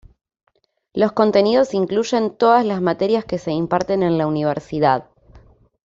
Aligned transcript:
Los 0.93 1.11
contenidos 1.11 1.75
incluyen 1.75 2.35
todas 2.35 2.65
las 2.65 2.81
materias 2.81 3.23
que 3.23 3.37
se 3.37 3.51
imparten 3.51 4.01
en 4.01 4.17
la 4.17 4.25
Universidad. 4.25 5.05